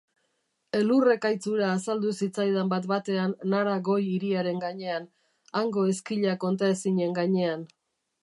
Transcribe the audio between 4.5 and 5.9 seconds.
gainean, hango